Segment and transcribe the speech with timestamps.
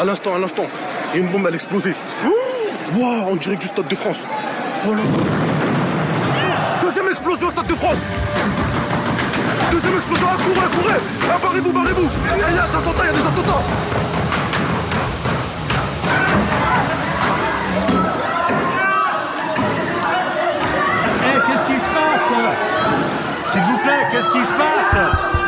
[0.00, 0.66] À l'instant, à l'instant.
[1.14, 1.94] Et une bombe, elle a explosé.
[2.94, 4.24] Wow, on dirait du Stade de France.
[6.82, 7.98] Deuxième explosion au Stade de France.
[9.70, 11.00] Deuxième explosion, ah, courez, courez
[11.30, 13.62] ah, Barrez-vous, barrez-vous Il y a des attentats, il y a des attentats
[21.24, 23.52] Hey, qu'est-ce qui se passe?
[23.52, 25.41] S'il vous plaît, qu'est-ce qui se passe?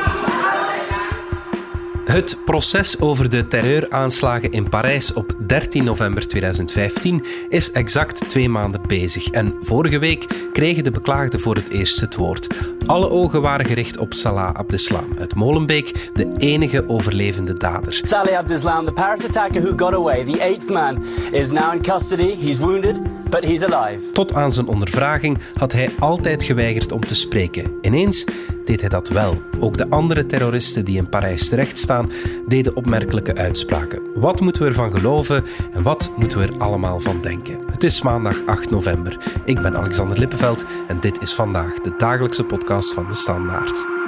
[2.15, 8.81] Het proces over de terreuraanslagen in Parijs op 13 november 2015 is exact twee maanden
[8.87, 9.31] bezig.
[9.31, 12.57] En vorige week kregen de beklaagden voor het eerst het woord.
[12.87, 18.01] Alle ogen waren gericht op Salah Abdeslam uit Molenbeek, de enige overlevende dader.
[18.05, 22.35] Salih Abdeslam, the Paris attacker who got away, the eighth man, is now in custody.
[22.35, 22.97] He's wounded,
[23.31, 24.11] but he's alive.
[24.13, 27.79] Tot aan zijn ondervraging had hij altijd geweigerd om te spreken.
[27.81, 28.25] Ineens
[28.65, 29.43] deed hij dat wel.
[29.61, 32.11] Ook de andere terroristen die in Parijs terechtstaan,
[32.49, 34.03] deden opmerkelijke uitspraken.
[34.15, 37.59] Wat moeten we ervan geloven en wat moeten we er allemaal van denken?
[37.71, 39.19] Het is maandag 8 november.
[39.45, 44.04] Ik ben Alexander Lippenveld en dit is vandaag de dagelijkse podcast van de Standaard.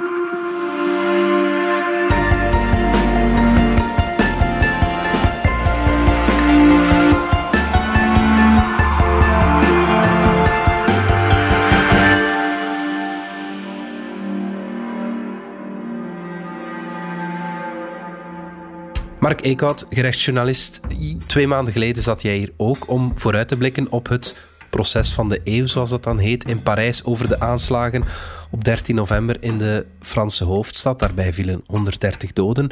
[19.27, 20.79] Mark Eekhout, gerechtsjournalist.
[21.25, 24.37] Twee maanden geleden zat jij hier ook om vooruit te blikken op het
[24.69, 28.03] proces van de eeuw, zoals dat dan heet, in Parijs over de aanslagen
[28.51, 30.99] op 13 november in de Franse hoofdstad.
[30.99, 32.69] Daarbij vielen 130 doden.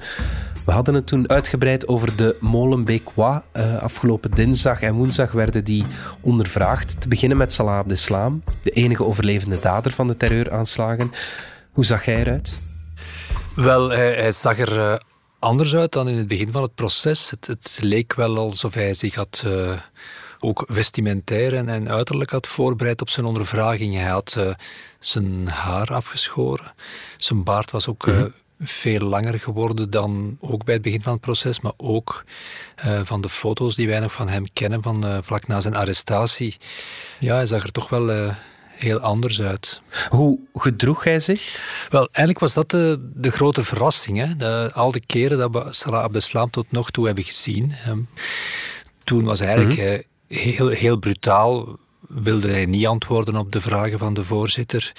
[0.66, 3.39] We hadden het toen uitgebreid over de Molenbeekois.
[3.53, 5.86] Uh, afgelopen dinsdag en woensdag werden die
[6.22, 7.02] ondervraagd.
[7.02, 11.11] Te beginnen met Salah Abdeslam, de enige overlevende dader van de terreuraanslagen.
[11.72, 12.59] Hoe zag jij eruit?
[13.56, 14.95] Wel, hij, hij zag er uh,
[15.45, 17.29] anders uit dan in het begin van het proces.
[17.29, 19.79] Het, het leek wel alsof hij zich had uh,
[20.39, 23.93] ook vestimentair en, en, uiterlijk had voorbereid op zijn ondervraging.
[23.93, 24.53] Hij had uh,
[24.99, 26.73] zijn haar afgeschoren.
[27.17, 28.33] Zijn baard was ook mm -hmm.
[28.59, 32.23] veel langer geworden dan ook bij het begin van het proces, maar ook
[33.03, 36.58] van de foto's die wij nog van hem kennen van vlak na zijn arrestatie.
[37.20, 38.33] Ja, hij zag er toch wel
[38.75, 39.81] heel anders uit.
[40.09, 41.59] Hoe gedroeg hij zich?
[41.89, 44.17] Wel, eigenlijk was dat de, de grote verrassing.
[44.17, 44.36] Hè?
[44.36, 47.73] De, al de keren dat we Salah Abdeslam tot nog toe hebben gezien.
[47.87, 48.08] Um,
[49.03, 50.37] toen was hij eigenlijk mm -hmm.
[50.52, 51.77] heel, heel brutaal.
[52.08, 54.93] Wilde hij niet antwoorden op de vragen van de voorzitter.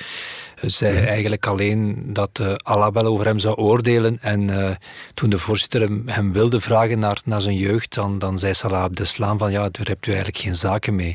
[0.60, 1.06] Zei mm -hmm.
[1.06, 4.18] eigenlijk alleen dat uh, Allah wel over hem zou oordelen.
[4.20, 4.70] En uh,
[5.14, 8.82] toen de voorzitter hem, hem, wilde vragen naar, naar zijn jeugd, dan, dan zei Salah
[8.82, 11.14] Abdeslam van ja, daar hebt u eigenlijk geen zaken mee.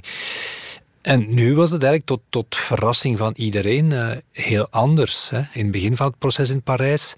[1.01, 5.29] En nu was het eigenlijk tot, tot verrassing van iedereen uh, heel anders.
[5.29, 5.37] Hè.
[5.37, 7.13] In het begin van het proces in Parijs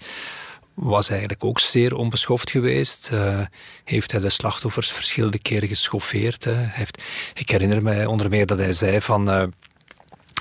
[0.74, 3.10] was hij eigenlijk ook zeer onbeschoft geweest.
[3.12, 3.40] Uh,
[3.84, 6.44] heeft hij de slachtoffers verschillende keren geschoffeerd.
[6.44, 6.54] Hè.
[6.54, 7.02] Heeft,
[7.34, 9.28] ik herinner me onder meer dat hij zei van...
[9.28, 9.42] Uh,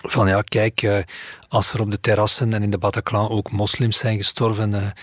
[0.06, 1.06] van ja, kijk,
[1.48, 4.94] als er op de terrassen en in de Bataclan ook moslims zijn gestorven,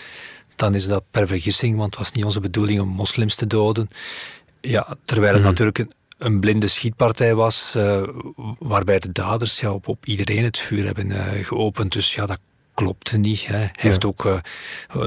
[0.55, 3.89] dan is dat per vergissing, want het was niet onze bedoeling om moslims te doden.
[4.61, 5.47] Ja, terwijl het mm.
[5.47, 8.03] natuurlijk een, een blinde schietpartij was, uh,
[8.59, 11.91] waarbij de daders ja, op, op iedereen het vuur hebben uh, geopend.
[11.91, 12.39] Dus ja, dat
[12.73, 13.45] klopte niet.
[13.45, 13.55] Hè.
[13.55, 13.81] Hij ja.
[13.81, 14.37] heeft ook uh,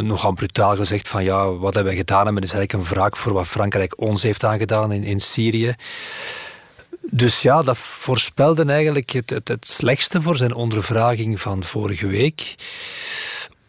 [0.00, 3.32] nogal brutaal gezegd van ja, wat hebben wij gedaan hebben is eigenlijk een wraak voor
[3.32, 5.74] wat Frankrijk ons heeft aangedaan in, in Syrië.
[7.00, 12.54] Dus ja, dat voorspelde eigenlijk het, het, het slechtste voor zijn ondervraging van vorige week.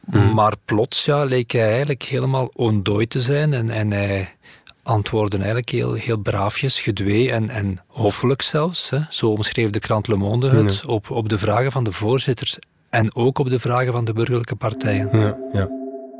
[0.06, 0.34] Mm.
[0.34, 4.36] Maar plots ja, leek hij eigenlijk helemaal ontdooid te zijn en, en hij
[4.85, 8.90] antwoorden eigenlijk heel, heel braafjes, gedwee en, en hoffelijk zelfs.
[8.90, 9.00] Hè.
[9.09, 10.88] Zo omschreef de krant Le Monde het ja.
[10.88, 12.59] op, op de vragen van de voorzitters
[12.90, 15.19] en ook op de vragen van de burgerlijke partijen.
[15.19, 15.69] Ja, ja.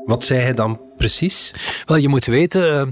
[0.04, 1.54] Wat zei hij dan precies?
[1.84, 2.82] Wel, je moet weten, uh,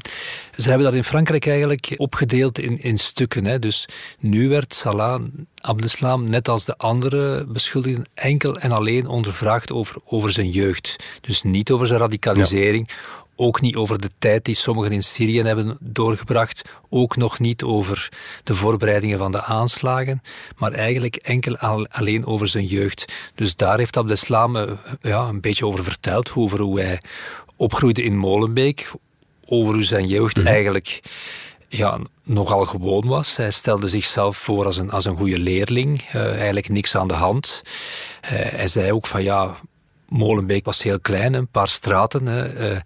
[0.57, 3.45] ze hebben dat in Frankrijk eigenlijk opgedeeld in, in stukken.
[3.45, 3.59] Hè.
[3.59, 5.23] Dus nu werd Salah
[5.61, 10.97] Abdeslam, net als de andere beschuldigden, enkel en alleen ondervraagd over, over zijn jeugd.
[11.21, 12.95] Dus niet over zijn radicalisering, ja
[13.37, 16.63] ook niet over de tijd die sommigen in Syrië hebben doorgebracht.
[16.91, 18.13] Ook nog niet over
[18.45, 20.23] de voorbereidingen van de aanslagen.
[20.57, 23.13] Maar eigenlijk enkel al, alleen over zijn jeugd.
[23.35, 24.63] Dus daar heeft Abdeslam uh,
[25.01, 26.33] ja, een beetje over verteld.
[26.35, 27.01] Over hoe hij
[27.57, 28.91] opgroeide in Molenbeek.
[29.47, 30.47] Over hoe zijn jeugd mm.
[30.47, 31.03] eigenlijk
[31.69, 33.37] ja, nogal gewoon was.
[33.37, 36.15] Hij stelde zichzelf voor als een, als een goede leerling.
[36.15, 37.63] Uh, eigenlijk niks aan de hand.
[38.25, 39.57] Uh, hij zei ook van ja
[40.15, 42.27] Molenbeek was heel klein, een paar straten.
[42.27, 42.73] Hè.
[42.73, 42.81] Uh,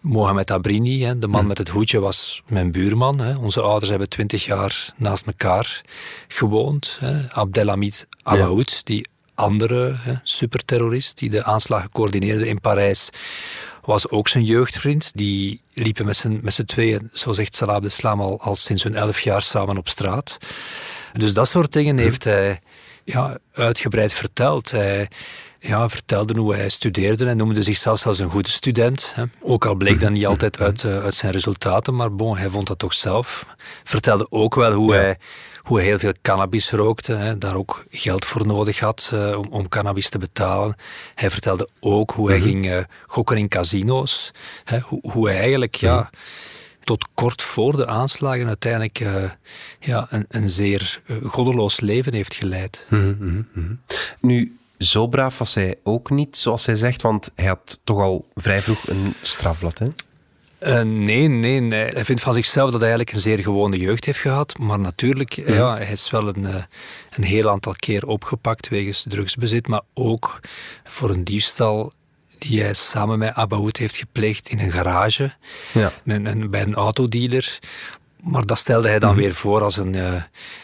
[0.00, 1.48] Mohamed Abrini, hè, de man hmm.
[1.48, 3.20] met het hoedje, was mijn buurman.
[3.20, 3.36] Hè.
[3.36, 5.82] Onze ouders hebben twintig jaar naast elkaar
[6.28, 6.96] gewoond.
[7.00, 7.32] Hè.
[7.32, 8.80] Abdelhamid Alaoud, ja.
[8.84, 13.10] die andere hè, superterrorist die de aanslagen coördineerde in Parijs,
[13.84, 15.10] was ook zijn jeugdvriend.
[15.14, 18.94] Die liepen met z'n, met z'n tweeën, zo zegt Salah Abdeslam, al, al sinds hun
[18.94, 20.38] elf jaar samen op straat.
[21.12, 22.60] Dus dat soort dingen heeft hij
[23.04, 24.70] ja, uitgebreid verteld.
[24.70, 25.08] Hij
[25.66, 29.12] ja, vertelde hoe hij studeerde en noemde zichzelf als een goede student.
[29.14, 29.24] Hè.
[29.40, 32.66] Ook al bleek dat niet altijd uit, eh, uit zijn resultaten, maar bon, hij vond
[32.66, 33.46] dat toch zelf.
[33.84, 35.18] Vertelde ook wel hoe, hij,
[35.62, 39.46] hoe hij heel veel cannabis rookte, hè, daar ook geld voor nodig had uh, om,
[39.50, 40.76] om cannabis te betalen.
[41.14, 44.30] Hij vertelde ook hoe hij ging uh, gokken in casino's.
[44.64, 45.74] Hè, hoe, hoe hij eigenlijk...
[45.74, 46.10] ja
[46.84, 49.30] tot kort voor de aanslagen uiteindelijk uh,
[49.80, 52.86] ja, een, een zeer uh, goddeloos leven heeft geleid.
[52.90, 53.80] Mm -hmm.
[54.20, 58.26] Nu, zo braaf was hij ook niet, zoals hij zegt, want hij had toch al
[58.34, 59.86] vrij vroeg een strafblad, hè?
[60.60, 64.04] Uh, nee, nee, nee, Hij vindt van zichzelf dat hij eigenlijk een zeer gewone jeugd
[64.04, 64.58] heeft gehad.
[64.58, 65.54] Maar natuurlijk, ja.
[65.54, 66.44] ja hij is wel een,
[67.10, 69.68] een heel aantal keer opgepakt wegens drugsbezit.
[69.68, 70.40] Maar ook
[70.84, 71.92] voor een diefstal
[72.38, 75.32] die hij samen met Abaoud heeft gepleegd in een garage
[75.72, 75.92] ja.
[76.02, 77.58] met een, bij een autodealer.
[78.24, 79.24] Maar dat stelde hij dan mm -hmm.
[79.24, 80.22] weer voor als een, uh,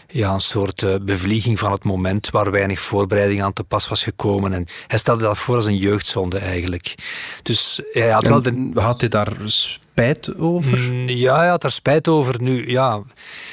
[0.08, 4.02] ja, een soort uh, bevlieging van het moment waar weinig voorbereiding aan te pas was
[4.02, 4.52] gekomen.
[4.52, 6.94] En hij stelde dat voor als een jeugdzonde eigenlijk.
[7.42, 8.70] Dus hij had en wel de...
[8.80, 10.78] Had hij daar spijt over?
[10.78, 12.42] Mm, ja, hij had daar spijt over.
[12.42, 13.02] Nu, ja,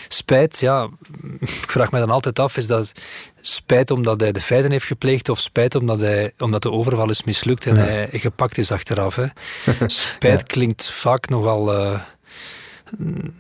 [0.08, 0.90] spijt, ja,
[1.40, 2.92] ik vraag me dan altijd af, is dat
[3.42, 7.24] spijt omdat hij de feiten heeft gepleegd of spijt omdat, hij, omdat de overval is
[7.24, 7.82] mislukt en ja.
[7.82, 9.16] hij gepakt is achteraf.
[9.16, 9.26] Hè.
[9.86, 10.46] Spijt ja.
[10.46, 11.74] klinkt vaak nogal...
[11.74, 12.00] Uh,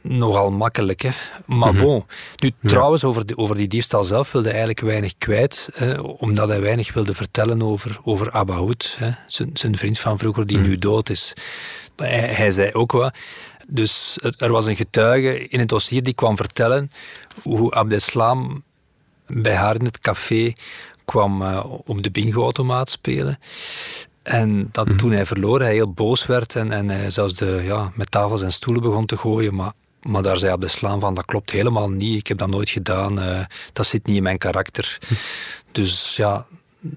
[0.01, 1.01] nogal makkelijk.
[1.01, 1.09] Hè.
[1.45, 1.87] Maar mm -hmm.
[1.87, 2.05] bon,
[2.35, 2.69] nu ja.
[2.69, 6.61] trouwens, over, de, over die diefstal zelf wilde hij eigenlijk weinig kwijt, hè, omdat hij
[6.61, 8.97] weinig wilde vertellen over, over Abahoud,
[9.53, 10.71] zijn, vriend van vroeger die mm -hmm.
[10.71, 11.33] nu dood is.
[11.95, 13.11] Hij, hij zei ook wel,
[13.67, 16.89] dus er was een getuige in het dossier die kwam vertellen
[17.41, 18.63] hoe Abdeslam
[19.27, 20.53] bij haar in het café
[21.05, 23.39] kwam uh, op de bingo-automaat spelen.
[24.27, 24.97] En dat mm.
[24.97, 28.41] toen hij verloor, hij heel boos werd en, en hij zelfs de, ja, met tafels
[28.41, 29.55] en stoelen begon te gooien.
[29.55, 29.71] Maar,
[30.01, 32.19] maar daar zei Abdeslam van, dat klopt helemaal niet.
[32.19, 33.19] Ik heb dat nooit gedaan.
[33.19, 33.39] Uh,
[33.73, 34.97] dat zit niet in mijn karakter.
[35.07, 35.13] Hm.
[35.71, 36.45] Dus ja,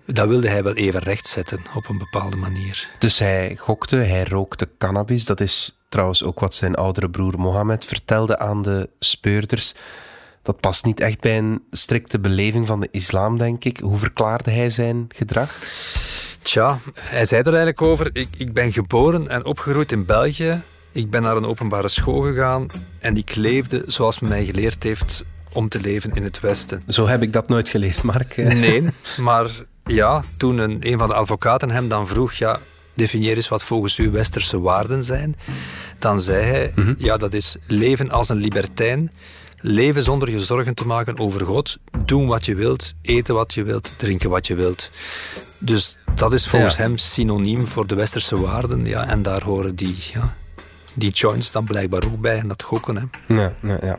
[0.07, 2.89] dat wilde hij wel even rechtzetten op een bepaalde manier.
[2.99, 5.25] Dus hij gokte, hij rookte cannabis.
[5.25, 9.75] Dat is trouwens ook wat zijn oudere broer Mohammed vertelde aan de speurders.
[10.43, 13.79] Dat past niet echt bij een strikte beleving van de islam, denk ik.
[13.79, 15.59] Hoe verklaarde hij zijn gedrag?
[16.43, 18.11] Tja, hij zei er eigenlijk over.
[18.13, 20.63] Ik, ik ben geboren en opgegroeid in België.
[20.93, 22.67] Ik ben naar een openbare school gegaan
[22.99, 26.83] en ik leefde zoals men mij geleerd heeft om te leven in het Westen.
[26.89, 28.37] Zo heb ik dat nooit geleerd, Mark.
[28.61, 29.51] Nee, maar
[29.85, 32.59] ja, toen een, een van de advocaten hem dan vroeg, ja,
[32.95, 35.37] definieer eens wat volgens u westerse waarden zijn,
[35.99, 36.95] dan zei hij, mm -hmm.
[36.99, 39.11] ja, dat is leven als een libertijn,
[39.57, 43.63] leven zonder je zorgen te maken over God, doen wat je wilt, eten wat je
[43.63, 44.91] wilt, drinken wat je wilt.
[45.61, 46.83] Dus dat is volgens ja.
[46.83, 50.37] hem synoniem voor de westerse waarden, ja, en daar horen die, ja,
[50.95, 52.97] die joints dan blijkbaar ook bij en dat gokken.
[52.97, 53.35] Hè.
[53.35, 53.99] Ja, ja, ja.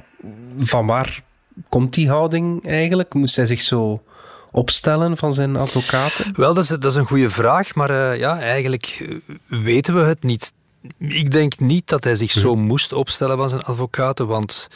[0.58, 1.24] Van waar
[1.70, 3.14] komt die houding eigenlijk?
[3.14, 4.04] Moest hij zich zo
[4.52, 6.34] opstellen van zijn advocaten?
[6.36, 9.08] Wel, dat is, dat is een goede vraag, maar uh, ja, eigenlijk
[9.48, 10.54] weten we het niet.
[10.98, 14.68] Ik denk niet dat hij zich zo moest opstellen van zijn advocaten, want,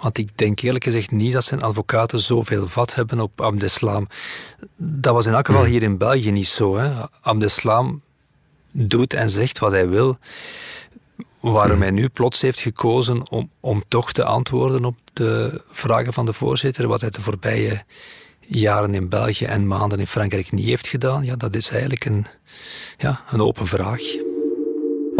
[0.00, 4.08] want ik denk eerlijk gezegd niet dat zijn advocaten zoveel vat hebben op Abdeslam.
[4.76, 6.76] Dat was in elk geval hier in België niet zo.
[6.76, 6.90] Hè.
[7.20, 8.02] Abdeslam
[8.70, 10.16] doet en zegt wat hij wil.
[11.40, 16.26] Waarom hij nu plots heeft gekozen om, om toch te antwoorden op de vragen van
[16.26, 17.84] de voorzitter, wat hij de voorbije
[18.40, 22.26] jaren in België en maanden in Frankrijk niet heeft gedaan, ja, dat is eigenlijk een,
[22.98, 24.27] ja, een open vraag.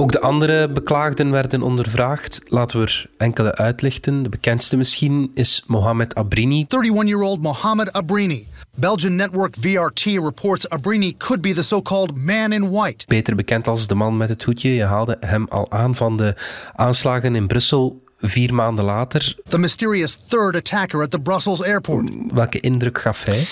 [0.00, 2.40] Ook de andere beklaagden werden ondervraagd.
[2.48, 4.22] Laten we er enkele uitlichten.
[4.22, 6.64] De bekendste misschien is Mohamed Abrini.
[6.64, 8.46] 31-year-old Mohamed Abrini.
[8.74, 13.04] Belgian network VRT reports Abrini could be the so-called man in white.
[13.06, 14.74] Beter bekend als de man met het hoedje.
[14.74, 16.34] Je haalde hem al aan van de
[16.74, 19.36] aanslagen in Brussel vier maanden later.
[19.48, 22.10] The mysterious third attacker at the Brussels airport.
[22.32, 23.46] Welke indruk gaf hij?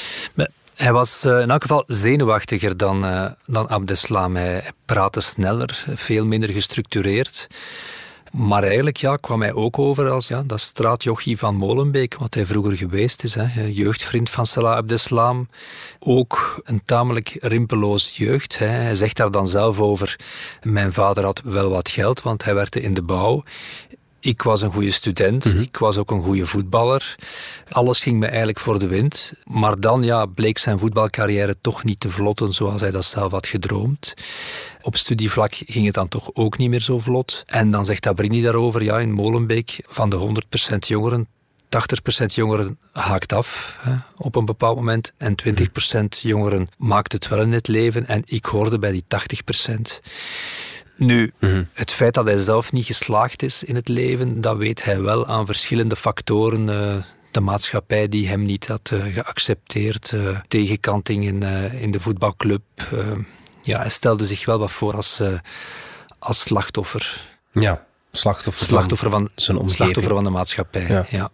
[0.76, 4.36] Hij was uh, in elk geval zenuwachtiger dan, uh, dan Abdeslam.
[4.36, 7.46] Hij praatte sneller, veel minder gestructureerd.
[8.32, 12.46] Maar eigenlijk ja, kwam hij ook over als ja, dat straatjochie van Molenbeek, wat hij
[12.46, 13.34] vroeger geweest is.
[13.34, 13.64] Hè.
[13.64, 15.48] Jeugdvriend van Salah Abdeslam.
[15.98, 18.58] Ook een tamelijk rimpeloos jeugd.
[18.58, 18.66] Hè.
[18.66, 20.18] Hij zegt daar dan zelf over,
[20.62, 23.42] mijn vader had wel wat geld, want hij werkte in de bouw.
[24.26, 25.60] Ik was een goede student, mm -hmm.
[25.60, 27.16] ik was ook een goede voetballer.
[27.68, 29.32] Alles ging me eigenlijk voor de wind.
[29.44, 33.46] Maar dan ja, bleek zijn voetbalcarrière toch niet te vlotten zoals hij dat zelf had
[33.46, 34.14] gedroomd.
[34.82, 37.42] Op studievlak ging het dan toch ook niet meer zo vlot.
[37.46, 40.16] En dan zegt Abrini daarover, ja, in Molenbeek, van de
[40.72, 41.28] 100% jongeren,
[42.22, 47.40] 80% jongeren haakt af hè, op een bepaald moment en 20% jongeren maakt het wel
[47.40, 49.04] in het leven en ik hoorde bij die
[49.70, 49.98] 80%.
[50.96, 51.32] Nu,
[51.72, 55.26] het feit dat hij zelf niet geslaagd is in het leven, dat weet hij wel
[55.26, 56.68] aan verschillende factoren.
[56.68, 61.42] eh, de maatschappij die hem niet had eh, geaccepteerd, eh, tegenkanting in,
[61.80, 62.62] in de voetbalclub.
[63.62, 65.22] ja, hij stelde zich wel wat voor als,
[66.18, 67.20] als slachtoffer.
[67.52, 69.76] Ja, slachtoffer, Slachtoffer van, zijn omgeving.
[69.76, 70.86] slachtoffer van de maatschappij.
[70.88, 71.06] Ja.
[71.08, 71.30] Ja.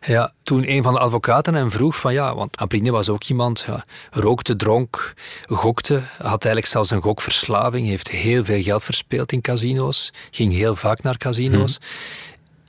[0.00, 0.32] Ja.
[0.42, 3.84] toen een van de advocaten hem vroeg van ja, want Abrine was ook iemand, ja,
[4.10, 5.14] rookte, dronk,
[5.46, 10.76] gokte, had eigenlijk zelfs een gokverslaving, heeft heel veel geld verspeeld in casino's, ging heel
[10.76, 11.78] vaak naar casino's.
[11.80, 11.86] Hm.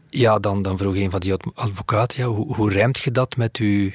[0.09, 3.57] Ja, dan, dan vroeg een van die advocaten, ja, hoe, hoe rijmt je dat met
[3.57, 3.91] uw,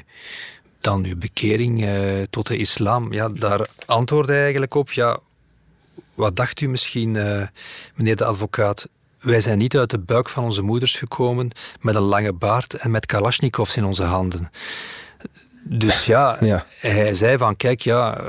[0.81, 3.13] dan uw bekering eh, tot de islam?
[3.13, 5.19] Ja, daar antwoordde hij eigenlijk op, ja,
[6.15, 7.47] wat dacht u misschien, eh,
[7.95, 8.89] meneer de advocaat?
[9.27, 12.91] Wij zijn niet uit de buik van onze moeders gekomen met een lange baard en
[12.91, 14.51] met kalasjnikovs in onze handen.
[15.63, 16.67] Dus ja, Ja.
[16.81, 18.29] hij zei van kijk, ja,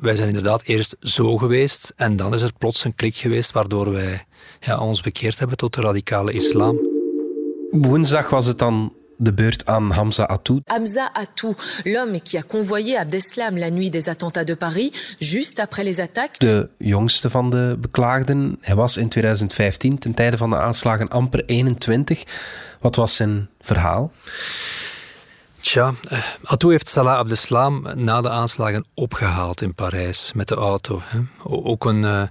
[0.00, 3.92] wij zijn inderdaad eerst zo geweest en dan is er plots een klik geweest waardoor
[3.92, 4.24] wij
[4.60, 6.80] ja, ons bekeerd hebben tot de radicale islam.
[7.70, 10.60] Woensdag was het dan de beurt aan Hamza Atou.
[10.64, 11.54] Hamza Atou,
[11.84, 16.38] l'homme qui a convoyé Abdeslam la nuit des attentats de Paris, juste après les attaques.
[16.38, 18.56] de jongste van de beklaagden.
[18.60, 22.24] Hij was in 2015, ten tijde van de aanslagen, amper 21.
[22.80, 24.12] Wat was zijn verhaal?
[25.60, 31.02] Tja, eh, Atou heeft Salah Abdeslam na de aanslagen opgehaald in Parijs met de auto.
[31.44, 32.22] Ook een eh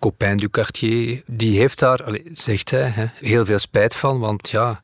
[0.00, 4.82] copain du quartier, die heeft daar, zegt hij, hè, heel veel spijt van, want ja,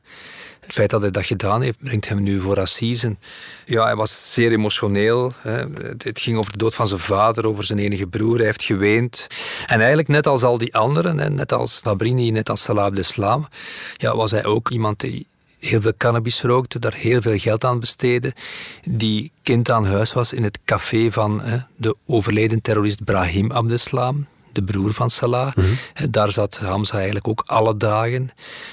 [0.67, 3.19] het feit dat hij dat gedaan heeft, brengt hem nu voor assisen.
[3.65, 5.33] Ja, hij was zeer emotioneel.
[5.37, 5.65] Hè.
[5.97, 8.35] Het ging over de dood van zijn vader, over zijn enige broer.
[8.35, 9.27] Hij heeft geweend.
[9.67, 13.47] En eigenlijk, net als al die anderen, hè, net als Nabrini, net als Salah Abdeslam,
[13.97, 15.27] ja, was hij ook iemand die
[15.59, 18.33] heel veel cannabis rookte, daar heel veel geld aan besteedde,
[18.83, 24.27] die kind aan huis was in het café van hè, de overleden terrorist Brahim Abdeslam,
[24.57, 25.51] de broer van Salah.
[25.93, 28.29] Eh, Daar zat Hamza eigenlijk ook alle dagen,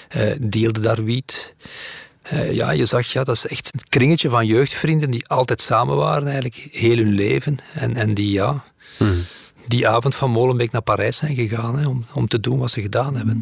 [0.09, 1.55] eh, deelde daar wiet.
[2.23, 5.97] Eh, ja, je zag, ja, dat is echt een kringetje van jeugdvrienden die altijd samen
[5.97, 7.59] waren, eigenlijk heel hun leven.
[7.73, 8.65] En, en die, ja,
[9.67, 12.83] die avond van Molenbeek naar Parijs zijn gegaan hè, om, om te doen wat ze
[12.83, 13.39] gedaan hebben.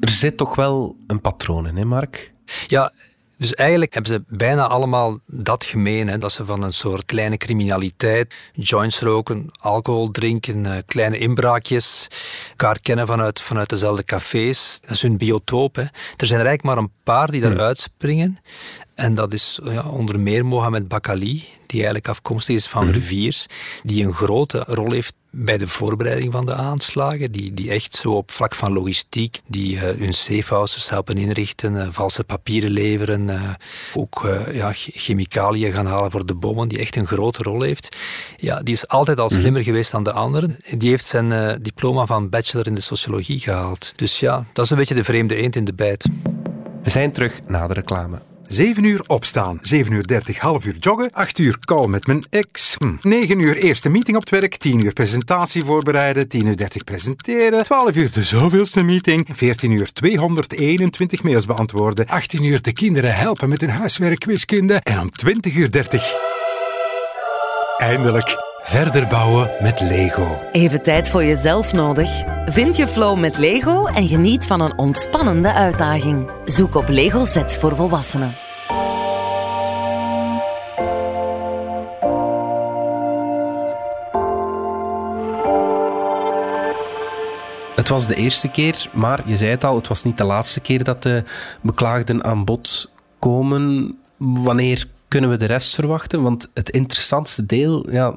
[0.00, 2.32] Er zit toch wel een patroon in, hè Mark?
[2.66, 2.92] Ja,
[3.40, 6.08] dus eigenlijk hebben ze bijna allemaal dat gemeen.
[6.08, 12.06] Hè, dat ze van een soort kleine criminaliteit, joints roken, alcohol drinken, eh, kleine inbraakjes,
[12.50, 14.78] elkaar kennen vanuit, vanuit dezelfde cafés.
[14.80, 15.74] Dat is hun biotoop.
[15.74, 15.82] Hè.
[15.82, 18.38] Er zijn er eigenlijk maar een paar die daaruit springen.
[18.94, 23.46] En dat is ja, onder meer Mohamed Bakali, die eigenlijk afkomstig is van Riviers,
[23.82, 28.10] die een grote rol heeft bij de voorbereiding van de aanslagen, die, die echt zo
[28.10, 33.40] op vlak van logistiek, die eh, hun safehouses helpen inrichten, eh, valse papieren leveren, eh,
[33.94, 37.96] ook ja, ch- chemicaliën gaan halen voor de bommen, die echt een grote rol heeft.
[38.36, 40.56] Ja, die is altijd al slimmer geweest dan de anderen.
[40.78, 43.92] Die heeft zijn diploma van bachelor in de sociologie gehaald.
[43.96, 46.06] Dus ja, dat is een beetje de vreemde eend in de bijt.
[46.82, 48.18] We zijn terug na de reclame.
[48.52, 52.76] 7 uur opstaan, 7 uur 30 half uur joggen, 8 uur call met mijn ex,
[52.78, 53.08] hm.
[53.08, 57.62] 9 uur eerste meeting op het werk, 10 uur presentatie voorbereiden, 10 uur 30 presenteren,
[57.62, 63.48] 12 uur de zoveelste meeting, 14 uur 221 mails beantwoorden, 18 uur de kinderen helpen
[63.48, 66.14] met hun huiswerk wiskunde en om 20 uur 30
[67.78, 70.38] eindelijk verder bouwen met Lego.
[70.52, 72.22] Even tijd voor jezelf nodig?
[72.46, 76.30] Vind je flow met Lego en geniet van een ontspannende uitdaging.
[76.44, 78.34] Zoek op Lego Sets voor volwassenen.
[87.74, 90.60] Het was de eerste keer, maar je zei het al, het was niet de laatste
[90.60, 91.24] keer dat de
[91.60, 93.96] beklaagden aan bod komen.
[94.16, 96.22] Wanneer kunnen we de rest verwachten?
[96.22, 98.14] Want het interessantste deel, ja,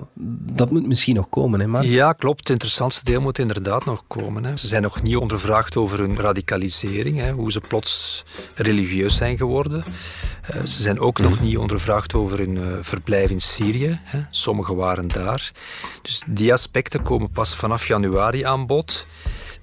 [0.54, 1.86] dat moet misschien nog komen, hè, Mark?
[1.86, 2.40] Ja, klopt.
[2.40, 4.44] Het interessantste deel moet inderdaad nog komen.
[4.44, 4.58] Hè.
[4.58, 9.84] Ze zijn nog niet ondervraagd over hun radicalisering, hè, hoe ze plots religieus zijn geworden.
[10.42, 14.00] Eh, ze zijn ook nog niet ondervraagd over hun eh, verblijf in Syrië.
[14.04, 14.20] Hè.
[14.32, 15.52] Sommigen waren daar.
[16.02, 19.08] Dus die aspecten komen pas vanaf januari aan bod.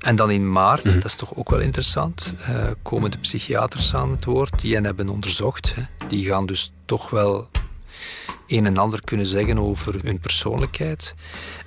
[0.01, 4.11] En dan in maart, dat is toch ook wel interessant, eh, komen de psychiaters aan
[4.11, 5.75] het woord die hen hebben onderzocht.
[6.11, 7.49] Die gaan dus toch wel
[8.47, 11.15] een en ander kunnen zeggen over hun persoonlijkheid.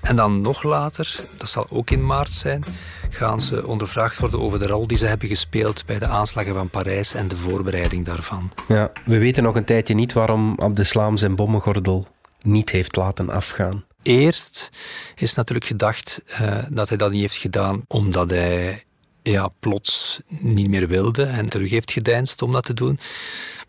[0.02, 2.64] En dan nog later, dat zal ook in maart zijn,
[3.10, 6.70] gaan ze ondervraagd worden over de rol die ze hebben gespeeld bij de aanslagen van
[6.70, 8.52] Parijs en de voorbereiding daarvan.
[8.68, 12.08] Ja, we weten nog een tijdje niet waarom Abdeslam zijn bommengordel
[12.40, 13.86] niet heeft laten afgaan.
[14.02, 14.70] Eerst
[15.16, 18.84] is natuurlijk gedacht eh, dat hij dat niet heeft gedaan omdat hij
[19.24, 23.00] ja, plots niet meer wilde en terug heeft gedeinst om dat te doen.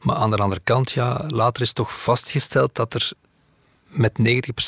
[0.01, 3.13] Maar aan de andere kant, ja, later is toch vastgesteld dat er
[3.97, 4.13] met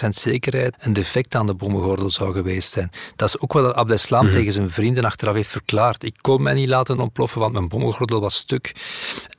[0.04, 2.90] 90% zekerheid een defect aan de bommengordel zou geweest zijn.
[3.16, 6.04] Dat is ook wat Abdeslam mm tegen zijn vrienden achteraf heeft verklaard.
[6.04, 8.74] Ik kon mij niet laten ontploffen, want mijn bommengordel was stuk.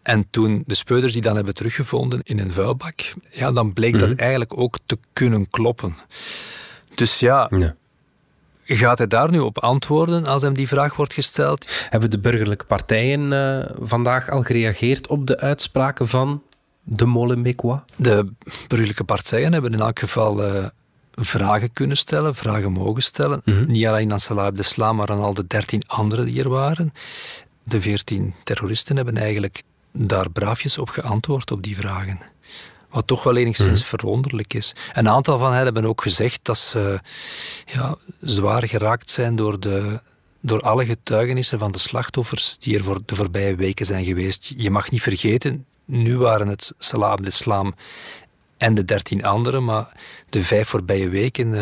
[0.01, 4.09] En toen de speuders die dan hebben teruggevonden in een vuilbak, ja, dan bleek dat
[4.09, 4.19] mhm.
[4.19, 5.95] eigenlijk ook te kunnen kloppen.
[6.95, 7.75] Dus ja, ja.
[8.69, 11.67] Gaat hij daar nu op antwoorden als hem die vraag wordt gesteld?
[11.89, 16.43] Hebben de burgerlijke partijen uh, vandaag al gereageerd op de uitspraken van
[16.83, 17.85] de Molenbeekwa?
[17.95, 18.27] De
[18.67, 20.65] burgerlijke partijen hebben in elk geval uh,
[21.11, 23.41] vragen kunnen stellen, vragen mogen stellen.
[23.43, 23.71] Mm -hmm.
[23.71, 26.93] Niet alleen aan Salah Abdeslam, maar aan al de dertien anderen die er waren.
[27.63, 32.19] De veertien terroristen hebben eigenlijk daar braafjes op geantwoord op die vragen.
[32.89, 33.87] Wat toch wel enigszins mm.
[33.87, 34.75] verwonderlijk is.
[34.93, 36.99] Een aantal van hen hebben ook gezegd dat ze
[37.65, 40.01] ja, zwaar geraakt zijn door, de,
[40.41, 44.53] door alle getuigenissen van de slachtoffers die er voor de voorbije weken zijn geweest.
[44.57, 47.75] Je mag niet vergeten, nu waren het Salah al-Islam
[48.57, 49.91] en de dertien anderen, maar
[50.29, 51.61] de vijf voorbije weken uh,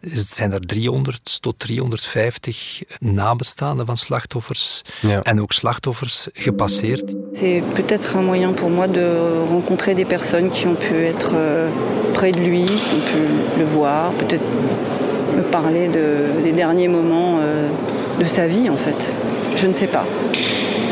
[0.00, 5.22] zijn er 300 tot 350 nabestaanden van slachtoffers ja.
[5.22, 7.14] en ook slachtoffers gepasseerd?
[7.32, 9.06] C'est peut-être un moyen pour moi de
[9.50, 11.68] rencontrer des personnes qui ont pu être euh,
[12.12, 14.44] près de lui, qui ont pu le voir, peut-être
[15.36, 17.68] me parler de, des derniers moments euh,
[18.18, 19.14] de sa vie en fait.
[19.56, 20.04] Je ne sais pas.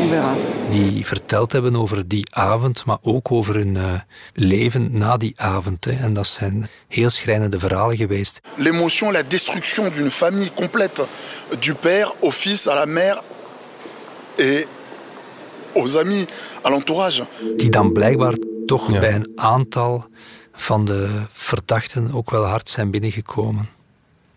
[0.01, 0.35] On verra
[0.69, 3.93] die verteld hebben over die avond, maar ook over hun uh,
[4.33, 5.85] leven na die avond.
[5.85, 5.91] Hè.
[5.91, 8.39] En dat zijn heel schrijnende verhalen geweest.
[8.55, 11.07] L'émotion, la destruction d'une famille complète,
[11.59, 13.23] du père au fils, à la mère
[14.35, 14.65] et
[15.73, 16.25] aux amis,
[16.61, 17.25] à l'entourage.
[17.57, 18.33] Die dan blijkbaar
[18.65, 18.99] toch ja.
[18.99, 20.05] bij een aantal
[20.53, 23.69] van de verdachten ook wel hard zijn binnengekomen.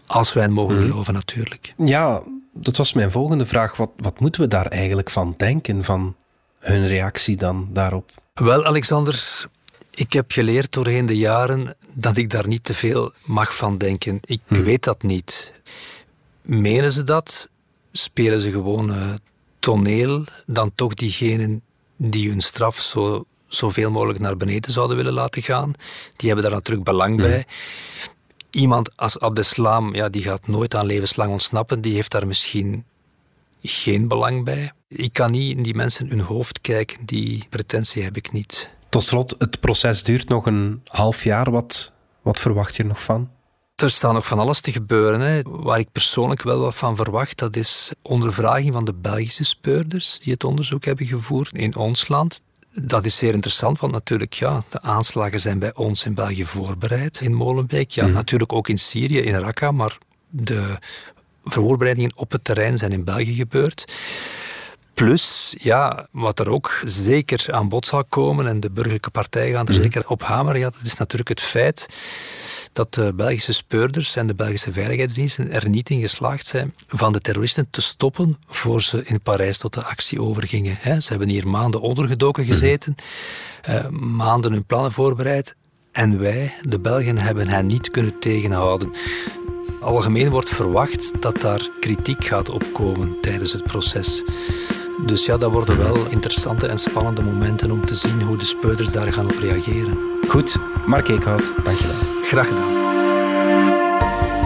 [0.07, 0.81] Als wij het mogen mm.
[0.81, 1.73] geloven, natuurlijk.
[1.77, 2.23] Ja,
[2.61, 3.77] dat was mijn volgende vraag.
[3.77, 6.17] Wat, wat moeten we daar eigenlijk van denken, van
[6.59, 8.11] hun reactie dan daarop?
[8.35, 9.47] Wel, Alexander,
[9.95, 14.21] ik heb geleerd doorheen de jaren dat ik daar niet te veel mag van denken.
[14.25, 14.63] Ik hm.
[14.63, 15.53] weet dat niet.
[16.43, 17.51] Menen ze dat?
[17.93, 19.15] Spelen ze gewoon uh,
[19.59, 20.25] toneel?
[20.47, 21.63] Dan toch diegenen
[21.97, 25.73] die hun straf zo, zoveel mogelijk naar beneden zouden willen laten gaan?
[26.17, 27.43] Die hebben daar natuurlijk belang hm.
[28.51, 31.81] Iemand als Abdeslam, ja, die gaat nooit aan levenslang ontsnappen.
[31.81, 32.85] Die heeft daar misschien
[33.63, 34.73] geen belang bij.
[34.89, 37.05] Ik kan niet in die mensen hun hoofd kijken.
[37.05, 38.71] Die pretentie heb ik niet.
[38.89, 41.51] Tot slot, het proces duurt nog een half jaar.
[41.51, 43.31] Wat, wat verwacht je nog van?
[43.77, 45.21] Er staat nog van alles te gebeuren.
[45.21, 45.43] Hè.
[45.43, 50.33] Waar ik persoonlijk wel wat van verwacht, dat is ondervraging van de Belgische speurders die
[50.33, 52.43] het onderzoek hebben gevoerd in ons land.
[52.83, 57.21] Dat is zeer interessant, want natuurlijk, ja, de aanslagen zijn bij ons in België voorbereid
[57.21, 57.91] in Molenbeek.
[57.91, 58.13] Ja, mhm.
[58.13, 60.79] natuurlijk ook in Syrië, in Raqqa, maar de
[61.45, 63.93] voorbereidingen op het terrein zijn in België gebeurd.
[64.99, 69.67] Plus, ja, wat er ook zeker aan bod zal komen, en de burgerlijke partijen gaan
[69.67, 69.83] er mhm.
[69.83, 71.89] zeker op hameren, ja, dat is natuurlijk het feit
[72.73, 77.21] dat de Belgische speurders en de Belgische veiligheidsdiensten er niet in geslaagd zijn van de
[77.21, 81.03] terroristen te stoppen voor ze in Parijs tot de actie overgingen.
[81.03, 82.53] Ze hebben hier maanden ondergedoken mhm.
[82.53, 82.95] gezeten,
[83.63, 85.57] eh, maanden hun plannen voorbereid
[85.93, 88.93] en wij, de Belgen, hebben hen niet kunnen tegenhouden.
[89.81, 94.25] Algemeen wordt verwacht dat daar kritiek gaat opkomen tijdens het proces.
[95.07, 98.91] Dus ja, dat worden wel interessante en spannende momenten om te zien hoe de speuders
[98.91, 99.99] daar gaan op reageren.
[100.29, 100.57] Goed,
[100.87, 101.97] Mark Eekhout, dankjewel.
[102.23, 102.88] Graag gedaan.